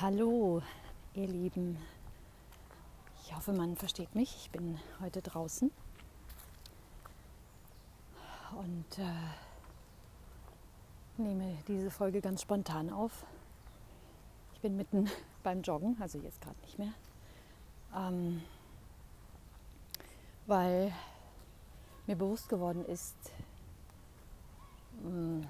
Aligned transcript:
Hallo, 0.00 0.60
ihr 1.14 1.28
Lieben. 1.28 1.78
Ich 3.22 3.32
hoffe, 3.32 3.52
man 3.52 3.76
versteht 3.76 4.12
mich. 4.16 4.34
Ich 4.42 4.50
bin 4.50 4.80
heute 5.00 5.22
draußen 5.22 5.70
und 8.58 8.98
äh, 8.98 9.04
nehme 11.16 11.56
diese 11.68 11.92
Folge 11.92 12.20
ganz 12.20 12.42
spontan 12.42 12.90
auf. 12.90 13.24
Ich 14.54 14.60
bin 14.62 14.76
mitten 14.76 15.08
beim 15.44 15.62
Joggen, 15.62 15.96
also 16.00 16.18
jetzt 16.18 16.40
gerade 16.40 16.60
nicht 16.62 16.76
mehr, 16.76 16.92
ähm, 17.96 18.42
weil 20.46 20.92
mir 22.08 22.16
bewusst 22.16 22.48
geworden 22.48 22.84
ist, 22.84 23.14
mh, 25.04 25.10
mm, 25.10 25.46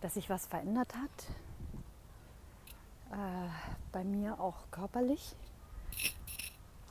dass 0.00 0.14
sich 0.14 0.28
was 0.28 0.48
verändert 0.48 0.92
hat 0.96 1.28
äh, 3.14 3.48
bei 3.92 4.02
mir 4.02 4.40
auch 4.40 4.70
körperlich. 4.70 5.36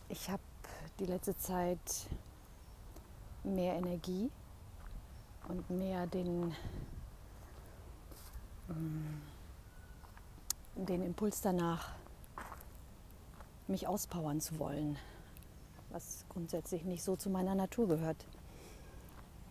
Ich 0.08 0.30
habe 0.30 0.42
die 1.00 1.06
letzte 1.06 1.38
Zeit 1.38 2.08
mehr 3.44 3.76
Energie 3.76 4.32
und 5.50 5.70
mehr 5.70 6.08
den, 6.08 6.56
mm, 8.70 9.22
den 10.76 11.04
Impuls 11.04 11.42
danach, 11.42 11.92
mich 13.68 13.88
auspowern 13.88 14.40
zu 14.40 14.60
wollen, 14.60 14.98
was 15.90 16.26
grundsätzlich 16.30 16.84
nicht 16.84 17.04
so 17.04 17.16
zu 17.16 17.30
meiner 17.30 17.56
Natur 17.56 17.88
gehört. 17.88 18.26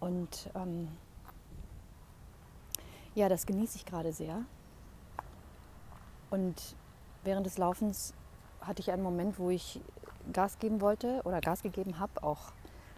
Und 0.00 0.50
ähm, 0.54 0.88
ja, 3.14 3.28
das 3.28 3.46
genieße 3.46 3.76
ich 3.76 3.84
gerade 3.84 4.12
sehr. 4.12 4.44
Und 6.32 6.76
während 7.24 7.44
des 7.44 7.58
Laufens 7.58 8.14
hatte 8.62 8.80
ich 8.80 8.90
einen 8.90 9.02
Moment, 9.02 9.38
wo 9.38 9.50
ich 9.50 9.82
Gas 10.32 10.58
geben 10.58 10.80
wollte 10.80 11.20
oder 11.24 11.42
Gas 11.42 11.60
gegeben 11.60 11.98
habe, 11.98 12.22
auch 12.22 12.52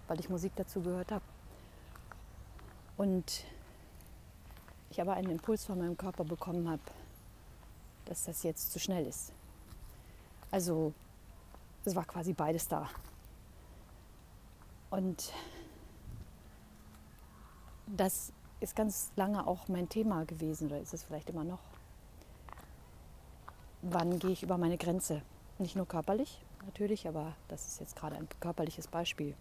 weil 0.07 0.21
ich 0.21 0.29
Musik 0.29 0.53
dazu 0.55 0.83
gehört 0.83 1.11
habe. 1.11 1.25
Und 2.97 3.43
ich 4.91 5.01
aber 5.01 5.15
einen 5.15 5.31
Impuls 5.31 5.65
von 5.65 5.81
meinem 5.81 5.97
Körper 5.97 6.23
bekommen 6.23 6.71
habe, 6.71 6.83
dass 8.05 8.25
das 8.25 8.45
jetzt 8.45 8.73
zu 8.73 8.79
schnell 8.79 9.05
ist. 9.05 9.33
Also 10.53 10.93
es 11.85 11.97
war 11.97 12.05
quasi 12.05 12.35
beides 12.35 12.69
da. 12.69 12.89
Und 14.91 15.33
das 17.89 18.33
ist 18.61 18.77
ganz 18.77 19.11
lange 19.17 19.45
auch 19.45 19.67
mein 19.67 19.89
Thema 19.89 20.25
gewesen 20.25 20.69
oder 20.69 20.79
ist 20.79 20.95
es 20.95 21.03
vielleicht 21.03 21.31
immer 21.31 21.43
noch 21.43 21.74
wann 23.85 24.19
gehe 24.19 24.31
ich 24.31 24.43
über 24.43 24.59
meine 24.59 24.79
Grenze. 24.79 25.23
Nicht 25.59 25.77
nur 25.77 25.87
körperlich, 25.87 26.43
natürlich, 26.65 27.07
aber 27.07 27.35
das 27.49 27.67
ist 27.67 27.81
jetzt 27.81 27.97
gerade 27.97 28.17
ein 28.17 28.29
körperliches 28.41 28.89
Beispiel. 28.89 29.35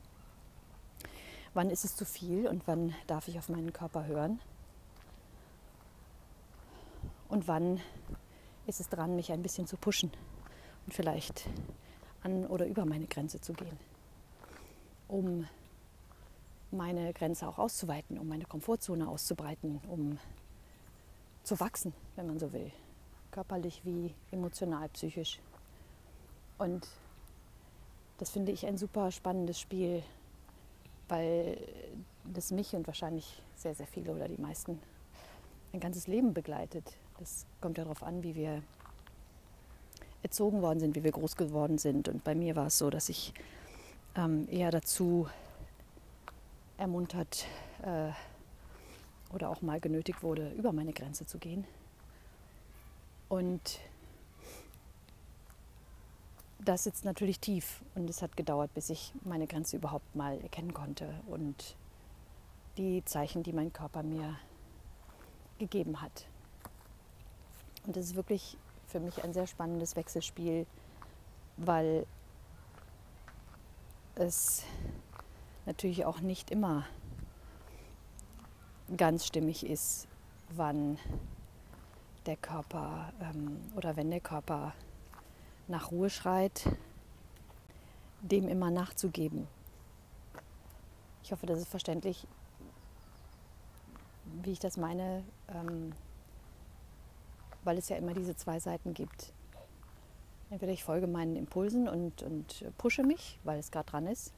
Wann 1.54 1.70
ist 1.70 1.86
es 1.86 1.96
zu 1.96 2.06
viel 2.06 2.48
und 2.48 2.68
wann 2.68 2.94
darf 3.08 3.28
ich 3.28 3.38
auf 3.40 3.50
meinen 3.50 3.74
Körper 3.74 4.06
hören? 4.06 4.40
Und 7.30 7.48
wann 7.48 7.80
ist 8.68 8.80
es 8.80 8.90
dran, 8.90 9.16
mich 9.16 9.32
ein 9.32 9.42
bisschen 9.42 9.66
zu 9.66 9.78
pushen 9.78 10.12
und 10.86 10.94
vielleicht 10.94 11.48
an 12.22 12.46
oder 12.46 12.68
über 12.68 12.86
meine 12.86 13.08
Grenze 13.08 13.42
zu 13.42 13.54
gehen, 13.54 13.80
um 15.08 15.48
meine 16.72 17.14
Grenze 17.14 17.48
auch 17.48 17.58
auszuweiten, 17.58 18.20
um 18.20 18.28
meine 18.28 18.46
Komfortzone 18.46 19.08
auszubreiten, 19.08 19.80
um 19.88 20.20
zu 21.44 21.60
wachsen, 21.60 21.94
wenn 22.16 22.28
man 22.28 22.40
so 22.40 22.52
will 22.54 22.72
körperlich 23.34 23.82
wie 23.84 24.14
emotional, 24.32 24.88
psychisch. 24.90 25.40
Und 26.58 26.88
das 28.20 28.30
finde 28.30 28.52
ich 28.52 28.66
ein 28.66 28.78
super 28.78 29.12
spannendes 29.12 29.60
Spiel, 29.60 30.04
weil 31.10 31.58
das 32.24 32.52
mich 32.52 32.74
und 32.76 32.88
wahrscheinlich 32.88 33.42
sehr, 33.56 33.76
sehr 33.76 33.88
viele 33.88 34.14
oder 34.14 34.28
die 34.28 34.40
meisten 34.40 34.80
ein 35.74 35.80
ganzes 35.80 36.08
Leben 36.08 36.34
begleitet. 36.34 36.96
Das 37.18 37.46
kommt 37.60 37.78
ja 37.78 37.84
darauf 37.84 38.04
an, 38.04 38.24
wie 38.24 38.36
wir 38.36 38.62
erzogen 40.22 40.62
worden 40.62 40.80
sind, 40.80 40.96
wie 40.96 41.04
wir 41.04 41.12
groß 41.12 41.36
geworden 41.36 41.80
sind. 41.80 42.08
Und 42.08 42.24
bei 42.24 42.36
mir 42.36 42.56
war 42.56 42.68
es 42.68 42.78
so, 42.78 42.90
dass 42.90 43.10
ich 43.10 43.34
ähm, 44.16 44.48
eher 44.50 44.70
dazu 44.70 45.28
ermuntert 46.78 47.46
äh, 47.82 48.12
oder 49.34 49.50
auch 49.50 49.62
mal 49.62 49.80
genötigt 49.80 50.22
wurde, 50.22 50.52
über 50.52 50.72
meine 50.72 50.94
Grenze 50.94 51.26
zu 51.26 51.40
gehen. 51.40 51.66
Und 53.34 53.80
das 56.60 56.84
sitzt 56.84 57.04
natürlich 57.04 57.40
tief 57.40 57.82
und 57.96 58.08
es 58.08 58.22
hat 58.22 58.38
gedauert, 58.38 58.72
bis 58.76 58.92
ich 58.92 59.12
meine 59.24 59.48
Grenze 59.48 59.78
überhaupt 59.78 60.16
mal 60.16 60.40
erkennen 60.42 60.72
konnte 60.72 61.16
und 61.26 61.76
die 62.78 63.04
Zeichen, 63.06 63.42
die 63.42 63.52
mein 63.52 63.74
Körper 63.74 64.04
mir 64.04 64.38
gegeben 65.58 66.00
hat. 66.00 66.28
Und 67.88 67.98
es 67.98 68.06
ist 68.06 68.16
wirklich 68.16 68.56
für 68.86 69.00
mich 69.00 69.24
ein 69.24 69.34
sehr 69.34 69.48
spannendes 69.48 69.96
Wechselspiel, 69.96 70.68
weil 71.58 72.06
es 74.14 74.64
natürlich 75.66 76.06
auch 76.06 76.20
nicht 76.20 76.52
immer 76.52 76.86
ganz 78.96 79.26
stimmig 79.26 79.66
ist, 79.66 80.08
wann 80.50 81.00
der 82.26 82.38
Körper 82.38 83.14
ähm, 83.22 83.60
oder 83.76 83.96
wenn 83.96 84.10
der 84.10 84.20
Körper 84.20 84.74
nach 85.68 85.92
Ruhe 85.92 86.10
schreit, 86.10 86.68
dem 88.22 88.48
immer 88.48 88.72
nachzugeben. 88.72 89.48
Ich 91.24 91.32
hoffe, 91.32 91.46
das 91.46 91.60
ist 91.60 91.70
verständlich, 91.70 92.28
wie 94.42 94.52
ich 94.52 94.60
das 94.60 94.78
meine, 94.78 95.24
ähm, 95.50 95.94
weil 97.64 97.78
es 97.78 97.90
ja 97.90 97.98
immer 97.98 98.14
diese 98.14 98.36
zwei 98.36 98.60
Seiten 98.60 98.94
gibt. 98.94 99.34
Entweder 100.50 100.72
ich 100.72 100.84
folge 100.84 101.08
meinen 101.08 101.36
Impulsen 101.36 101.88
und, 101.88 102.22
und 102.22 102.66
pushe 102.78 103.04
mich, 103.04 103.40
weil 103.44 103.60
es 103.60 103.72
gerade 103.72 103.90
dran 103.90 104.08
ist, 104.08 104.34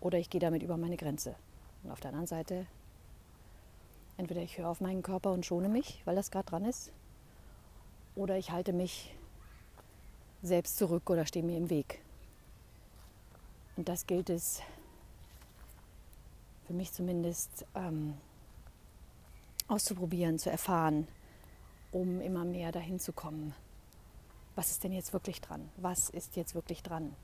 oder 0.00 0.18
ich 0.18 0.30
gehe 0.30 0.40
damit 0.40 0.62
über 0.62 0.76
meine 0.76 0.96
Grenze. 0.96 1.36
Und 1.82 1.90
auf 1.90 2.00
der 2.00 2.10
anderen 2.10 2.26
Seite 2.26 2.66
Entweder 4.16 4.42
ich 4.42 4.58
höre 4.58 4.68
auf 4.68 4.80
meinen 4.80 5.02
Körper 5.02 5.32
und 5.32 5.44
schone 5.44 5.68
mich, 5.68 6.02
weil 6.04 6.16
das 6.16 6.30
gerade 6.30 6.46
dran 6.46 6.64
ist, 6.64 6.92
oder 8.14 8.38
ich 8.38 8.50
halte 8.50 8.72
mich 8.72 9.14
selbst 10.42 10.76
zurück 10.76 11.10
oder 11.10 11.26
stehe 11.26 11.44
mir 11.44 11.56
im 11.56 11.70
Weg. 11.70 12.00
Und 13.76 13.88
das 13.88 14.06
gilt 14.06 14.30
es 14.30 14.62
für 16.66 16.74
mich 16.74 16.92
zumindest 16.92 17.66
ähm, 17.74 18.14
auszuprobieren, 19.68 20.38
zu 20.38 20.50
erfahren, 20.50 21.08
um 21.90 22.20
immer 22.20 22.44
mehr 22.44 22.72
dahin 22.72 23.00
zu 23.00 23.12
kommen. 23.12 23.54
Was 24.54 24.70
ist 24.70 24.84
denn 24.84 24.92
jetzt 24.92 25.12
wirklich 25.12 25.40
dran? 25.40 25.68
Was 25.76 26.10
ist 26.10 26.36
jetzt 26.36 26.54
wirklich 26.54 26.82
dran? 26.82 27.14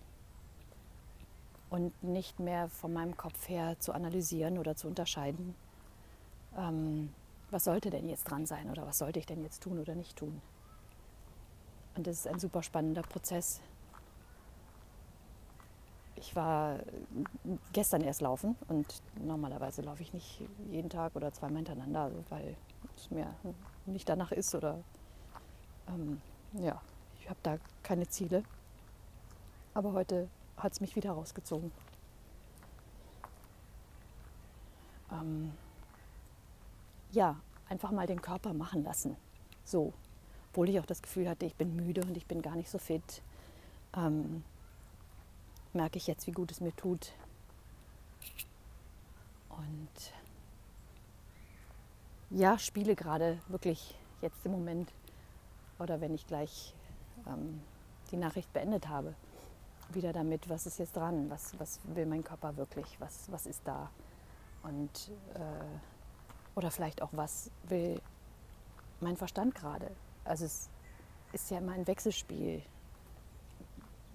Und 1.68 2.02
nicht 2.02 2.40
mehr 2.40 2.68
von 2.68 2.92
meinem 2.92 3.16
Kopf 3.16 3.48
her 3.48 3.76
zu 3.78 3.92
analysieren 3.92 4.58
oder 4.58 4.74
zu 4.74 4.88
unterscheiden, 4.88 5.54
ähm, 6.56 7.12
was 7.50 7.64
sollte 7.64 7.90
denn 7.90 8.08
jetzt 8.08 8.24
dran 8.24 8.46
sein 8.46 8.70
oder 8.70 8.86
was 8.86 8.98
sollte 8.98 9.18
ich 9.18 9.26
denn 9.26 9.42
jetzt 9.42 9.62
tun 9.62 9.78
oder 9.78 9.94
nicht 9.94 10.16
tun. 10.16 10.40
Und 11.96 12.06
das 12.06 12.16
ist 12.16 12.28
ein 12.28 12.38
super 12.38 12.62
spannender 12.62 13.02
Prozess. 13.02 13.60
Ich 16.16 16.36
war 16.36 16.78
gestern 17.72 18.02
erst 18.02 18.20
laufen 18.20 18.54
und 18.68 19.02
normalerweise 19.24 19.82
laufe 19.82 20.02
ich 20.02 20.12
nicht 20.12 20.42
jeden 20.70 20.90
Tag 20.90 21.16
oder 21.16 21.32
zweimal 21.32 21.58
hintereinander, 21.58 22.02
also 22.02 22.22
weil 22.28 22.56
es 22.96 23.10
mir 23.10 23.34
nicht 23.86 24.08
danach 24.08 24.30
ist 24.30 24.54
oder 24.54 24.78
ähm, 25.88 26.20
ja, 26.52 26.80
ich 27.18 27.28
habe 27.28 27.38
da 27.42 27.58
keine 27.82 28.06
Ziele. 28.08 28.44
Aber 29.72 29.92
heute 29.92 30.28
hat 30.56 30.72
es 30.72 30.80
mich 30.80 30.94
wieder 30.94 31.12
rausgezogen. 31.12 31.72
Ähm, 35.12 35.52
ja, 37.12 37.36
einfach 37.68 37.90
mal 37.90 38.06
den 38.06 38.22
Körper 38.22 38.52
machen 38.52 38.84
lassen. 38.84 39.16
So, 39.64 39.92
obwohl 40.50 40.68
ich 40.68 40.80
auch 40.80 40.86
das 40.86 41.02
Gefühl 41.02 41.28
hatte, 41.28 41.46
ich 41.46 41.54
bin 41.54 41.76
müde 41.76 42.02
und 42.02 42.16
ich 42.16 42.26
bin 42.26 42.42
gar 42.42 42.56
nicht 42.56 42.70
so 42.70 42.78
fit, 42.78 43.22
ähm, 43.96 44.42
merke 45.72 45.98
ich 45.98 46.06
jetzt, 46.06 46.26
wie 46.26 46.32
gut 46.32 46.50
es 46.50 46.60
mir 46.60 46.74
tut. 46.74 47.12
Und 49.48 50.12
ja, 52.30 52.58
spiele 52.58 52.94
gerade 52.94 53.38
wirklich 53.48 53.96
jetzt 54.22 54.44
im 54.44 54.52
Moment 54.52 54.92
oder 55.78 56.00
wenn 56.00 56.14
ich 56.14 56.26
gleich 56.26 56.74
ähm, 57.26 57.60
die 58.10 58.16
Nachricht 58.16 58.52
beendet 58.52 58.88
habe, 58.88 59.14
wieder 59.92 60.12
damit, 60.12 60.48
was 60.48 60.66
ist 60.66 60.78
jetzt 60.78 60.96
dran, 60.96 61.28
was, 61.30 61.58
was 61.58 61.80
will 61.84 62.06
mein 62.06 62.22
Körper 62.22 62.56
wirklich, 62.56 63.00
was, 63.00 63.30
was 63.30 63.46
ist 63.46 63.62
da. 63.64 63.90
Und 64.62 65.10
äh, 65.34 65.99
oder 66.54 66.70
vielleicht 66.70 67.02
auch, 67.02 67.10
was 67.12 67.50
will 67.68 68.00
mein 69.00 69.16
Verstand 69.16 69.54
gerade? 69.54 69.90
Also 70.24 70.44
es 70.44 70.68
ist 71.32 71.50
ja 71.50 71.58
immer 71.58 71.72
ein 71.72 71.86
Wechselspiel. 71.86 72.62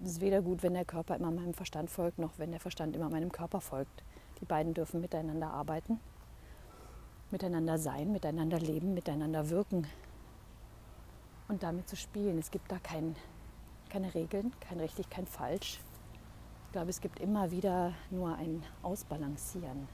Es 0.02 0.12
ist 0.12 0.20
weder 0.20 0.42
gut, 0.42 0.62
wenn 0.62 0.74
der 0.74 0.84
Körper 0.84 1.16
immer 1.16 1.30
meinem 1.30 1.54
Verstand 1.54 1.90
folgt, 1.90 2.18
noch 2.18 2.38
wenn 2.38 2.50
der 2.50 2.60
Verstand 2.60 2.94
immer 2.94 3.08
meinem 3.08 3.32
Körper 3.32 3.60
folgt. 3.60 4.02
Die 4.40 4.44
beiden 4.44 4.74
dürfen 4.74 5.00
miteinander 5.00 5.50
arbeiten, 5.50 5.98
miteinander 7.30 7.78
sein, 7.78 8.12
miteinander 8.12 8.58
leben, 8.58 8.92
miteinander 8.92 9.48
wirken 9.48 9.86
und 11.48 11.62
damit 11.62 11.88
zu 11.88 11.96
spielen. 11.96 12.38
Es 12.38 12.50
gibt 12.50 12.70
da 12.70 12.78
kein, 12.78 13.16
keine 13.88 14.14
Regeln, 14.14 14.52
kein 14.60 14.80
richtig, 14.80 15.08
kein 15.08 15.26
falsch. 15.26 15.80
Ich 16.66 16.72
glaube, 16.72 16.90
es 16.90 17.00
gibt 17.00 17.20
immer 17.20 17.50
wieder 17.50 17.94
nur 18.10 18.34
ein 18.36 18.62
Ausbalancieren 18.82 19.88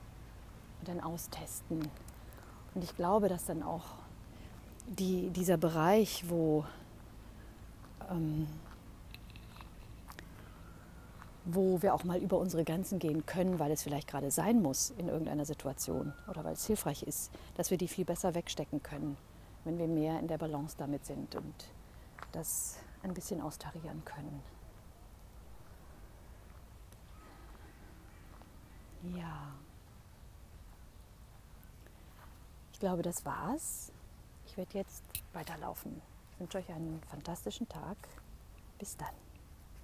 und 0.81 0.91
ein 0.91 1.01
Austesten. 1.01 1.89
Und 2.75 2.85
ich 2.85 2.97
glaube, 2.97 3.29
dass 3.29 3.45
dann 3.45 3.63
auch 3.63 3.85
die, 4.87 5.31
dieser 5.31 5.57
Bereich, 5.57 6.25
wo, 6.29 6.65
ähm, 8.11 8.47
wo 11.45 11.83
wir 11.83 11.95
auch 11.95 12.05
mal 12.05 12.19
über 12.19 12.39
unsere 12.39 12.65
Grenzen 12.65 12.99
gehen 12.99 13.27
können, 13.27 13.59
weil 13.59 13.71
es 13.73 13.83
vielleicht 13.83 14.09
gerade 14.09 14.31
sein 14.31 14.63
muss 14.63 14.91
in 14.97 15.09
irgendeiner 15.09 15.45
Situation 15.45 16.13
oder 16.29 16.45
weil 16.45 16.55
es 16.55 16.67
hilfreich 16.67 17.03
ist, 17.03 17.31
dass 17.57 17.71
wir 17.71 17.79
die 17.79 17.89
viel 17.89 18.05
besser 18.05 18.35
wegstecken 18.35 18.83
können, 18.83 19.17
wenn 19.65 19.79
wir 19.79 19.89
mehr 19.89 20.19
in 20.21 20.29
der 20.29 20.39
Balance 20.39 20.77
damit 20.79 21.05
sind 21.05 21.35
und 21.35 21.55
das 22.33 22.77
ein 23.03 23.13
bisschen 23.15 23.41
austarieren 23.41 24.03
können. 24.05 24.43
Ja. 29.17 29.53
Ich 32.61 32.71
glaube, 32.83 33.03
das 33.03 33.25
war's. 33.25 33.93
Ich 34.45 34.57
werde 34.57 34.77
jetzt 34.77 35.05
weiterlaufen. 35.33 36.03
Ich 36.33 36.41
wünsche 36.41 36.59
euch 36.59 36.69
einen 36.69 37.01
fantastischen 37.09 37.69
Tag. 37.69 37.97
Bis 38.77 38.97
dann. 38.97 39.15